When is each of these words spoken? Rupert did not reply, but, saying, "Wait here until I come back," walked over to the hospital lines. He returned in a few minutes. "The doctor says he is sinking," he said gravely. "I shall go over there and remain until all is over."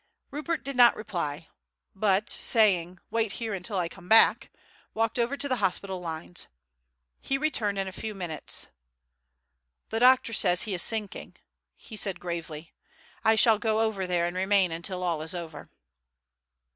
Rupert 0.31 0.63
did 0.63 0.75
not 0.75 0.95
reply, 0.95 1.47
but, 1.93 2.27
saying, 2.27 2.97
"Wait 3.11 3.33
here 3.33 3.53
until 3.53 3.77
I 3.77 3.87
come 3.87 4.09
back," 4.09 4.49
walked 4.95 5.19
over 5.19 5.37
to 5.37 5.47
the 5.47 5.57
hospital 5.57 5.99
lines. 5.99 6.47
He 7.19 7.37
returned 7.37 7.77
in 7.77 7.87
a 7.87 7.91
few 7.91 8.15
minutes. 8.15 8.65
"The 9.89 9.99
doctor 9.99 10.33
says 10.33 10.63
he 10.63 10.73
is 10.73 10.81
sinking," 10.81 11.35
he 11.75 11.95
said 11.95 12.19
gravely. 12.19 12.73
"I 13.23 13.35
shall 13.35 13.59
go 13.59 13.79
over 13.81 14.07
there 14.07 14.25
and 14.25 14.35
remain 14.35 14.71
until 14.71 15.03
all 15.03 15.21
is 15.21 15.35
over." 15.35 15.69